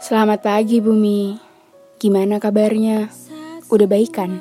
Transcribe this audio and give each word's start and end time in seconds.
Selamat 0.00 0.40
pagi 0.40 0.80
Bumi. 0.80 1.36
Gimana 2.00 2.40
kabarnya? 2.40 3.12
Udah 3.68 3.84
baik 3.84 4.16
kan? 4.16 4.40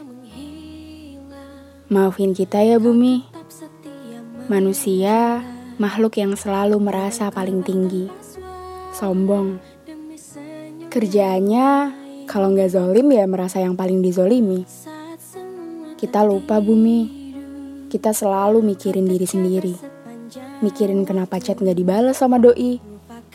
Maafin 1.91 2.31
kita 2.31 2.63
ya 2.63 2.79
Bumi. 2.79 3.27
Manusia, 4.47 5.43
makhluk 5.75 6.15
yang 6.15 6.39
selalu 6.39 6.79
merasa 6.79 7.27
paling 7.27 7.59
tinggi. 7.67 8.07
Sombong. 8.95 9.59
Kerjaannya, 10.87 11.67
kalau 12.23 12.55
nggak 12.55 12.79
zolim 12.79 13.11
ya 13.11 13.27
merasa 13.27 13.59
yang 13.59 13.75
paling 13.75 13.99
dizolimi. 13.99 14.63
Kita 15.99 16.23
lupa 16.23 16.63
Bumi. 16.63 16.99
Kita 17.91 18.15
selalu 18.15 18.63
mikirin 18.63 19.11
diri 19.11 19.27
sendiri. 19.27 19.75
Mikirin 20.63 21.03
kenapa 21.03 21.35
chat 21.43 21.59
nggak 21.59 21.75
dibalas 21.75 22.15
sama 22.15 22.39
doi. 22.39 22.79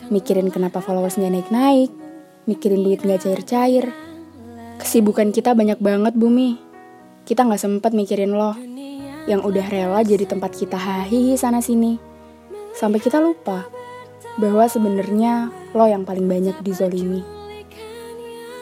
Mikirin 0.09 0.49
kenapa 0.49 0.81
followers 0.81 1.21
nggak 1.21 1.33
naik-naik 1.37 2.04
mikirin 2.45 2.81
duit 2.81 3.01
nggak 3.01 3.25
cair-cair. 3.25 3.93
Kesibukan 4.81 5.29
kita 5.33 5.53
banyak 5.53 5.77
banget, 5.81 6.13
Bumi. 6.17 6.57
Kita 7.25 7.45
nggak 7.45 7.61
sempet 7.61 7.91
mikirin 7.97 8.37
lo, 8.37 8.53
yang 9.25 9.41
udah 9.41 9.65
rela 9.69 10.01
jadi 10.05 10.29
tempat 10.29 10.53
kita 10.53 10.77
hahihi 10.77 11.33
sana-sini. 11.37 11.97
Sampai 12.77 13.01
kita 13.01 13.17
lupa 13.17 13.65
bahwa 14.37 14.67
sebenarnya 14.69 15.49
lo 15.73 15.85
yang 15.89 16.05
paling 16.05 16.27
banyak 16.29 16.57
dizolimi. 16.61 17.25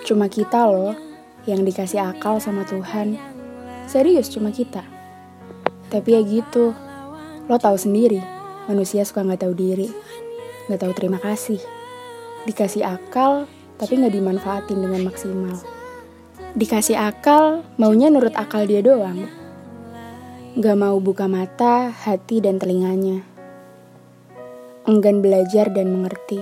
Cuma 0.07 0.31
kita 0.31 0.67
loh 0.67 0.95
yang 1.43 1.63
dikasih 1.67 1.99
akal 1.99 2.39
sama 2.39 2.63
Tuhan. 2.63 3.19
Serius 3.87 4.31
cuma 4.31 4.51
kita. 4.55 4.83
Tapi 5.91 6.09
ya 6.15 6.21
gitu, 6.23 6.71
lo 7.45 7.55
tahu 7.59 7.75
sendiri, 7.75 8.23
manusia 8.71 9.03
suka 9.03 9.21
nggak 9.21 9.43
tahu 9.43 9.53
diri, 9.53 9.91
nggak 10.67 10.79
tahu 10.79 10.93
terima 10.95 11.19
kasih. 11.19 11.59
Dikasih 12.47 12.83
akal, 12.87 13.45
tapi 13.83 13.99
nggak 13.99 14.15
dimanfaatin 14.15 14.79
dengan 14.79 15.11
maksimal. 15.11 15.59
Dikasih 16.55 16.95
akal, 16.95 17.67
maunya 17.75 18.07
nurut 18.07 18.31
akal 18.39 18.63
dia 18.63 18.79
doang. 18.79 19.27
Gak 20.55 20.77
mau 20.79 20.95
buka 21.03 21.27
mata, 21.27 21.91
hati, 21.91 22.39
dan 22.39 22.63
telinganya. 22.63 23.27
Enggan 24.87 25.19
belajar 25.19 25.67
dan 25.75 25.91
mengerti. 25.91 26.39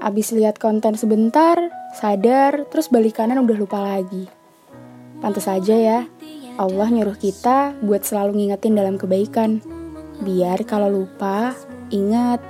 Abis 0.00 0.32
lihat 0.32 0.56
konten 0.56 0.96
sebentar, 0.96 1.58
sadar, 1.98 2.64
terus 2.72 2.88
balik 2.88 3.20
kanan 3.20 3.44
udah 3.44 3.58
lupa 3.60 3.82
lagi. 3.82 4.30
Pantas 5.20 5.50
aja 5.52 5.76
ya, 5.76 6.00
Allah 6.56 6.88
nyuruh 6.88 7.18
kita 7.20 7.76
buat 7.84 8.06
selalu 8.06 8.40
ngingetin 8.40 8.78
dalam 8.78 8.96
kebaikan. 8.96 9.60
Biar 10.24 10.64
kalau 10.64 10.88
lupa, 10.88 11.52
ingat. 11.92 12.40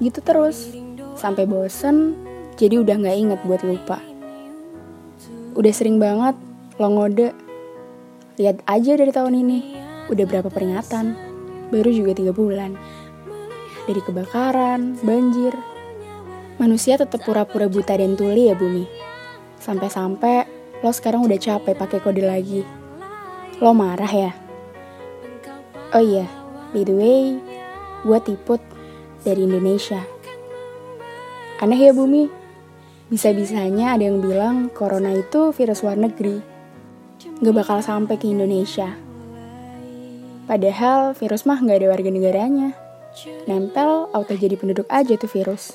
Gitu 0.00 0.24
terus. 0.24 0.72
Sampai 1.18 1.44
bosen, 1.44 2.29
jadi 2.60 2.76
udah 2.84 3.00
gak 3.00 3.16
inget 3.16 3.40
buat 3.48 3.64
lupa. 3.64 4.04
Udah 5.56 5.72
sering 5.72 5.96
banget 5.96 6.36
lo 6.76 6.92
ngode. 6.92 7.32
Lihat 8.36 8.60
aja 8.68 9.00
dari 9.00 9.08
tahun 9.08 9.32
ini, 9.40 9.58
udah 10.12 10.24
berapa 10.28 10.52
peringatan. 10.52 11.16
Baru 11.72 11.88
juga 11.88 12.12
tiga 12.12 12.36
bulan. 12.36 12.76
Dari 13.88 14.00
kebakaran, 14.04 15.00
banjir. 15.00 15.56
Manusia 16.60 17.00
tetap 17.00 17.24
pura-pura 17.24 17.64
buta 17.72 17.96
dan 17.96 18.12
tuli 18.12 18.52
ya 18.52 18.54
bumi. 18.56 18.84
Sampai-sampai 19.56 20.44
lo 20.84 20.92
sekarang 20.92 21.24
udah 21.24 21.40
capek 21.40 21.72
pakai 21.72 21.98
kode 22.04 22.20
lagi. 22.20 22.60
Lo 23.64 23.72
marah 23.72 24.12
ya? 24.12 24.32
Oh 25.96 26.04
iya, 26.04 26.28
by 26.76 26.84
the 26.84 26.92
way, 26.92 27.24
gue 28.04 28.18
tiput 28.20 28.60
dari 29.24 29.48
Indonesia. 29.48 30.04
Aneh 31.60 31.76
ya 31.76 31.92
bumi, 31.92 32.39
bisa-bisanya 33.10 33.98
ada 33.98 34.06
yang 34.06 34.22
bilang 34.22 34.70
corona 34.70 35.10
itu 35.10 35.50
virus 35.50 35.82
luar 35.82 35.98
negeri. 35.98 36.38
Gak 37.42 37.54
bakal 37.58 37.82
sampai 37.82 38.14
ke 38.14 38.30
Indonesia. 38.30 38.94
Padahal 40.46 41.18
virus 41.18 41.42
mah 41.42 41.58
gak 41.58 41.82
ada 41.82 41.90
warga 41.90 42.06
negaranya. 42.06 42.70
Nempel 43.50 44.06
auto 44.14 44.30
jadi 44.38 44.54
penduduk 44.54 44.86
aja 44.86 45.18
tuh 45.18 45.26
virus. 45.26 45.74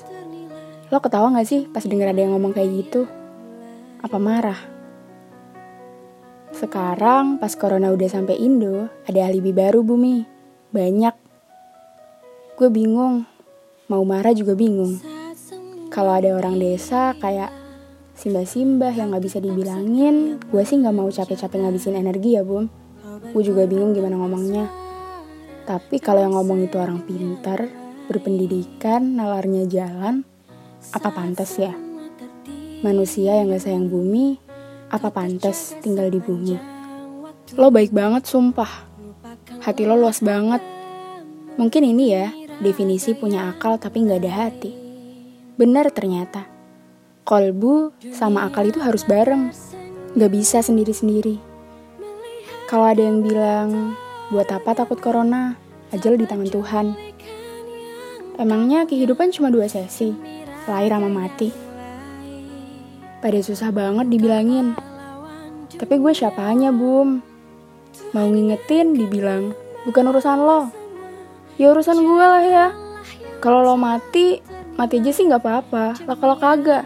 Lo 0.88 0.96
ketawa 1.04 1.36
gak 1.36 1.44
sih 1.44 1.68
pas 1.68 1.84
denger 1.84 2.16
ada 2.16 2.24
yang 2.24 2.32
ngomong 2.32 2.56
kayak 2.56 2.72
gitu? 2.72 3.04
Apa 4.00 4.16
marah? 4.16 4.58
Sekarang 6.56 7.36
pas 7.36 7.52
corona 7.52 7.92
udah 7.92 8.08
sampai 8.08 8.40
Indo, 8.40 8.88
ada 9.04 9.20
alibi 9.28 9.52
baru 9.52 9.84
bumi. 9.84 10.24
Banyak. 10.72 11.14
Gue 12.56 12.72
bingung. 12.72 13.28
Mau 13.92 14.02
marah 14.08 14.32
juga 14.32 14.56
bingung 14.56 15.15
kalau 15.96 16.12
ada 16.12 16.28
orang 16.36 16.60
desa 16.60 17.16
kayak 17.16 17.48
simbah-simbah 18.12 18.92
yang 18.92 19.16
gak 19.16 19.24
bisa 19.24 19.40
dibilangin, 19.40 20.36
gue 20.44 20.60
sih 20.60 20.76
gak 20.76 20.92
mau 20.92 21.08
capek-capek 21.08 21.56
ngabisin 21.56 21.96
energi 21.96 22.36
ya, 22.36 22.44
Bum. 22.44 22.68
Gue 23.32 23.40
juga 23.40 23.64
bingung 23.64 23.96
gimana 23.96 24.20
ngomongnya. 24.20 24.68
Tapi 25.64 25.96
kalau 25.96 26.20
yang 26.20 26.36
ngomong 26.36 26.68
itu 26.68 26.76
orang 26.76 27.00
pintar, 27.00 27.64
berpendidikan, 28.12 29.16
nalarnya 29.16 29.64
jalan, 29.64 30.20
apa 30.92 31.08
pantas 31.16 31.56
ya? 31.56 31.72
Manusia 32.84 33.40
yang 33.40 33.48
gak 33.48 33.64
sayang 33.64 33.88
bumi, 33.88 34.36
apa 34.92 35.08
pantas 35.08 35.80
tinggal 35.80 36.12
di 36.12 36.20
bumi? 36.20 36.60
Lo 37.56 37.72
baik 37.72 37.96
banget, 37.96 38.28
sumpah. 38.28 38.84
Hati 39.64 39.88
lo 39.88 39.96
luas 39.96 40.20
banget. 40.20 40.60
Mungkin 41.56 41.88
ini 41.88 42.04
ya, 42.12 42.28
definisi 42.60 43.16
punya 43.16 43.48
akal 43.48 43.80
tapi 43.80 44.04
gak 44.04 44.20
ada 44.20 44.32
hati. 44.44 44.85
Benar 45.56 45.88
ternyata. 45.88 46.44
Kolbu 47.24 47.96
sama 48.12 48.44
akal 48.44 48.68
itu 48.68 48.76
harus 48.84 49.08
bareng. 49.08 49.48
Gak 50.12 50.28
bisa 50.28 50.60
sendiri-sendiri. 50.60 51.40
Kalau 52.68 52.84
ada 52.84 53.00
yang 53.00 53.24
bilang, 53.24 53.96
buat 54.28 54.52
apa 54.52 54.76
takut 54.76 55.00
corona? 55.00 55.56
Ajal 55.96 56.20
di 56.20 56.28
tangan 56.28 56.52
Tuhan. 56.52 56.86
Emangnya 58.36 58.84
kehidupan 58.84 59.32
cuma 59.32 59.48
dua 59.48 59.64
sesi, 59.64 60.12
lahir 60.68 60.92
sama 60.92 61.08
mati. 61.08 61.48
Pada 63.24 63.40
susah 63.40 63.72
banget 63.72 64.12
dibilangin. 64.12 64.76
Tapi 65.72 65.94
gue 65.96 66.12
siapanya, 66.12 66.68
Bum? 66.68 67.24
Mau 68.12 68.28
ngingetin 68.28 68.92
dibilang, 68.92 69.56
bukan 69.88 70.12
urusan 70.12 70.36
lo. 70.36 70.68
Ya 71.56 71.72
urusan 71.72 71.96
gue 71.96 72.26
lah 72.28 72.44
ya. 72.44 72.66
Kalau 73.40 73.64
lo 73.64 73.80
mati, 73.80 74.55
mati 74.76 75.00
aja 75.00 75.10
sih 75.12 75.24
nggak 75.24 75.42
apa-apa. 75.42 75.84
Lah 76.04 76.16
kalau 76.16 76.36
kagak 76.36 76.84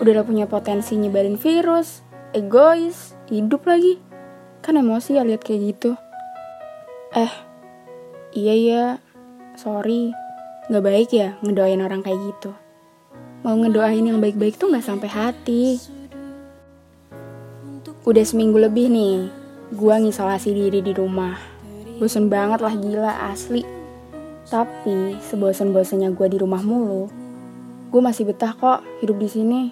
udah 0.00 0.12
udah 0.16 0.24
punya 0.24 0.44
potensi 0.48 0.96
nyebarin 0.96 1.40
virus 1.40 2.04
egois 2.36 3.16
hidup 3.32 3.64
lagi. 3.64 3.96
Kan 4.60 4.76
emosi 4.76 5.16
ya 5.16 5.24
lihat 5.24 5.40
kayak 5.44 5.76
gitu. 5.76 5.96
Eh 7.16 7.32
iya 8.36 8.54
ya 8.54 8.84
sorry. 9.56 10.12
Nggak 10.70 10.84
baik 10.84 11.10
ya 11.10 11.34
ngedoain 11.40 11.82
orang 11.82 12.04
kayak 12.04 12.20
gitu. 12.30 12.52
Mau 13.40 13.56
ngedoain 13.56 14.04
yang 14.04 14.20
baik-baik 14.20 14.60
tuh 14.60 14.68
nggak 14.68 14.84
sampai 14.84 15.08
hati. 15.08 15.80
Udah 18.04 18.24
seminggu 18.24 18.60
lebih 18.60 18.92
nih 18.92 19.32
gua 19.74 19.96
ngisolasi 19.96 20.52
diri 20.52 20.84
di 20.84 20.92
rumah. 20.92 21.36
Bosen 21.96 22.28
banget 22.28 22.60
lah 22.60 22.72
gila 22.76 23.32
asli. 23.32 23.64
Tapi 24.50 25.14
sebosen-bosennya 25.30 26.10
gue 26.10 26.26
di 26.26 26.34
rumah 26.42 26.58
mulu, 26.58 27.06
Gue 27.90 27.98
masih 27.98 28.22
betah 28.22 28.54
kok 28.54 28.86
hidup 29.02 29.18
di 29.18 29.26
sini. 29.26 29.62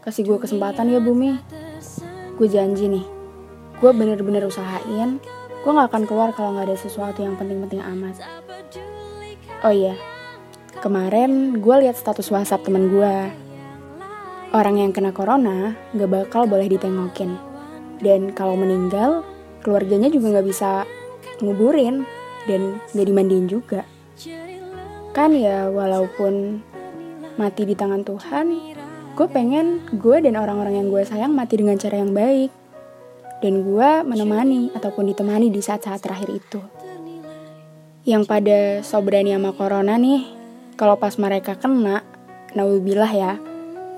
Kasih 0.00 0.24
gue 0.24 0.40
kesempatan 0.40 0.88
ya 0.88 1.04
bumi. 1.04 1.36
Gue 2.40 2.48
janji 2.48 2.88
nih, 2.88 3.04
gue 3.76 3.90
bener-bener 3.92 4.48
usahain. 4.48 5.20
Gue 5.62 5.70
gak 5.70 5.92
akan 5.92 6.08
keluar 6.08 6.32
kalau 6.32 6.56
gak 6.56 6.72
ada 6.72 6.80
sesuatu 6.80 7.20
yang 7.20 7.36
penting-penting 7.36 7.84
amat. 7.84 8.18
Oh 9.62 9.70
iya, 9.70 9.94
kemarin 10.80 11.60
gue 11.60 11.76
lihat 11.86 11.94
status 11.94 12.32
WhatsApp 12.32 12.64
temen 12.64 12.88
gue. 12.88 13.14
Orang 14.56 14.80
yang 14.80 14.96
kena 14.96 15.12
corona 15.12 15.76
gak 15.92 16.08
bakal 16.10 16.48
boleh 16.48 16.72
ditengokin. 16.72 17.36
Dan 18.00 18.34
kalau 18.34 18.56
meninggal, 18.56 19.22
keluarganya 19.60 20.08
juga 20.08 20.40
gak 20.40 20.48
bisa 20.48 20.70
nguburin 21.44 22.08
dan 22.48 22.80
gak 22.90 23.06
dimandiin 23.06 23.46
juga. 23.46 23.84
Kan 25.12 25.36
ya 25.36 25.68
walaupun 25.68 26.64
mati 27.36 27.62
di 27.68 27.74
tangan 27.76 28.02
Tuhan, 28.04 28.46
gue 29.12 29.26
pengen 29.28 29.84
gue 29.92 30.16
dan 30.24 30.36
orang-orang 30.40 30.80
yang 30.82 30.88
gue 30.88 31.02
sayang 31.04 31.32
mati 31.32 31.60
dengan 31.60 31.76
cara 31.76 32.00
yang 32.00 32.12
baik. 32.12 32.50
Dan 33.42 33.66
gue 33.66 33.90
menemani 34.06 34.70
ataupun 34.70 35.10
ditemani 35.10 35.50
di 35.50 35.58
saat-saat 35.58 35.98
terakhir 35.98 36.30
itu. 36.30 36.62
Yang 38.06 38.22
pada 38.30 38.58
sobrani 38.86 39.34
sama 39.34 39.50
corona 39.54 39.98
nih, 39.98 40.26
kalau 40.78 40.94
pas 40.94 41.14
mereka 41.18 41.58
kena, 41.58 42.06
nauzubillah 42.54 43.10
ya, 43.10 43.32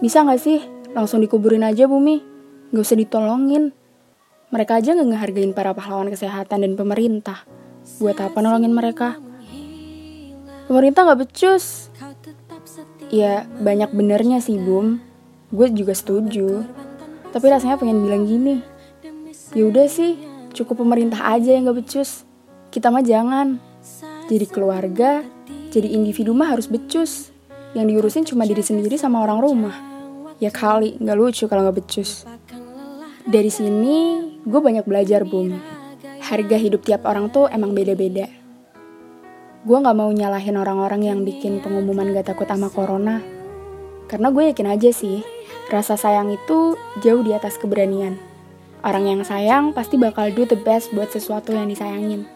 bisa 0.01 0.25
gak 0.25 0.41
sih 0.41 0.65
langsung 0.97 1.21
dikuburin 1.21 1.65
aja 1.65 1.85
bumi? 1.85 2.25
Gak 2.73 2.83
usah 2.85 2.97
ditolongin. 2.97 3.77
Mereka 4.49 4.81
aja 4.81 4.97
gak 4.97 5.09
ngehargain 5.09 5.53
para 5.53 5.77
pahlawan 5.77 6.09
kesehatan 6.09 6.65
dan 6.65 6.73
pemerintah. 6.73 7.45
Buat 8.01 8.21
apa 8.25 8.41
nolongin 8.41 8.73
mereka? 8.73 9.21
Pemerintah 10.65 11.05
gak 11.05 11.21
becus, 11.29 11.93
Ya 13.13 13.45
banyak 13.61 13.93
benernya 13.93 14.41
sih 14.41 14.57
Bum 14.61 15.01
gue 15.55 15.71
juga 15.71 15.95
setuju. 15.95 16.67
Tapi 17.31 17.47
rasanya 17.47 17.79
pengen 17.79 18.03
bilang 18.03 18.27
gini, 18.27 18.63
ya 19.55 19.63
udah 19.71 19.87
sih, 19.87 20.19
cukup 20.51 20.83
pemerintah 20.83 21.23
aja 21.23 21.55
yang 21.55 21.71
gak 21.71 21.79
becus. 21.83 22.27
Kita 22.75 22.91
mah 22.91 23.03
jangan. 23.03 23.59
Jadi 24.27 24.47
keluarga, 24.51 25.23
jadi 25.71 25.95
individu 25.95 26.35
mah 26.35 26.55
harus 26.55 26.67
becus. 26.67 27.31
Yang 27.75 27.87
diurusin 27.91 28.25
cuma 28.27 28.47
diri 28.47 28.63
sendiri 28.63 28.95
sama 28.95 29.23
orang 29.23 29.43
rumah. 29.43 29.75
Ya 30.39 30.51
kali, 30.51 30.99
gak 30.99 31.19
lucu 31.19 31.47
kalau 31.47 31.71
gak 31.71 31.83
becus. 31.83 32.27
Dari 33.27 33.51
sini, 33.51 33.99
gue 34.43 34.61
banyak 34.63 34.87
belajar, 34.87 35.27
Bum. 35.27 35.55
Harga 36.23 36.57
hidup 36.59 36.87
tiap 36.87 37.07
orang 37.07 37.31
tuh 37.31 37.51
emang 37.51 37.75
beda-beda. 37.75 38.31
Gue 39.65 39.81
gak 39.81 39.97
mau 39.97 40.13
nyalahin 40.13 40.61
orang-orang 40.61 41.09
yang 41.09 41.19
bikin 41.25 41.65
pengumuman 41.65 42.13
gak 42.13 42.29
takut 42.29 42.45
sama 42.45 42.69
corona. 42.69 43.25
Karena 44.13 44.29
gue 44.29 44.53
yakin 44.53 44.69
aja 44.69 44.93
sih, 44.93 45.25
rasa 45.73 45.97
sayang 45.97 46.29
itu 46.37 46.77
jauh 47.01 47.25
di 47.25 47.33
atas 47.33 47.57
keberanian. 47.57 48.21
Orang 48.85 49.09
yang 49.09 49.25
sayang 49.25 49.73
pasti 49.73 49.97
bakal 49.97 50.29
do 50.37 50.45
the 50.45 50.61
best 50.61 50.93
buat 50.93 51.09
sesuatu 51.09 51.57
yang 51.57 51.73
disayangin. 51.73 52.29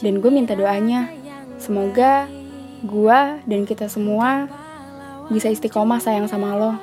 Dan 0.00 0.24
gue 0.24 0.32
minta 0.32 0.56
doanya, 0.56 1.12
semoga 1.60 2.24
gue 2.80 3.18
dan 3.44 3.60
kita 3.68 3.92
semua 3.92 4.48
bisa 5.28 5.52
istiqomah 5.52 6.00
sayang 6.00 6.32
sama 6.32 6.56
lo, 6.56 6.80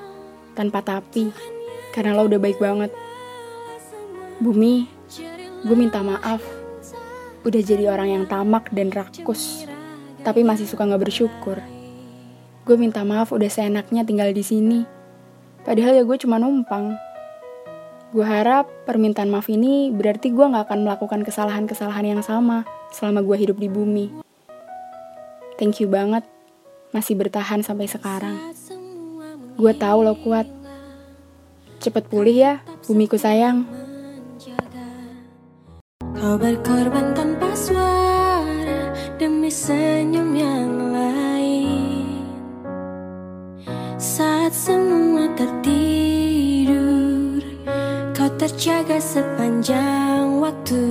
tanpa 0.54 0.86
tapi, 0.86 1.34
karena 1.90 2.14
lo 2.14 2.30
udah 2.30 2.38
baik 2.38 2.62
banget. 2.62 2.94
Bumi, 4.38 4.86
gue 5.66 5.76
minta 5.78 6.06
maaf, 6.06 6.46
udah 7.42 7.62
jadi 7.62 7.90
orang 7.90 8.22
yang 8.22 8.24
tamak 8.30 8.70
dan 8.70 8.94
rakus, 8.94 9.61
tapi 10.22 10.46
masih 10.46 10.70
suka 10.70 10.86
gak 10.86 11.02
bersyukur. 11.02 11.58
Gue 12.66 12.76
minta 12.78 13.02
maaf 13.02 13.34
udah 13.34 13.50
seenaknya 13.50 14.06
tinggal 14.06 14.30
di 14.30 14.46
sini, 14.46 14.86
padahal 15.66 15.98
ya 15.98 16.04
gue 16.06 16.18
cuma 16.22 16.38
numpang. 16.38 16.94
Gue 18.12 18.28
harap 18.28 18.68
permintaan 18.86 19.32
maaf 19.32 19.48
ini 19.48 19.90
berarti 19.90 20.30
gue 20.30 20.46
gak 20.46 20.70
akan 20.70 20.86
melakukan 20.86 21.22
kesalahan-kesalahan 21.26 22.18
yang 22.18 22.22
sama 22.22 22.68
selama 22.94 23.26
gue 23.26 23.38
hidup 23.40 23.58
di 23.58 23.72
bumi. 23.72 24.14
Thank 25.58 25.82
you 25.82 25.90
banget 25.90 26.26
masih 26.92 27.16
bertahan 27.16 27.64
sampai 27.64 27.88
sekarang. 27.88 28.38
Gue 29.56 29.74
tahu 29.78 30.06
lo 30.06 30.18
kuat. 30.20 30.46
Cepet 31.82 32.06
pulih 32.14 32.38
ya, 32.38 32.54
bumiku 32.86 33.18
sayang. 33.18 33.66
Kau 36.14 36.38
berkorban 36.38 37.18
tanpa 37.18 37.50
suara 37.58 38.11
senyum 39.52 40.32
yang 40.32 40.72
lain. 40.96 42.24
Saat 44.00 44.56
semua 44.56 45.28
tertidur 45.36 45.92
terjaga 48.42 48.98
sepanjang 48.98 50.42
waktu 50.42 50.82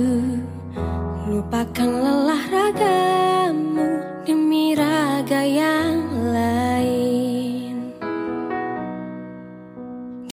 Lupakan 1.27 1.91
lelah 1.91 2.43
ragamu 2.47 3.99
demi 4.23 4.71
raga 4.71 5.43
yang 5.43 5.99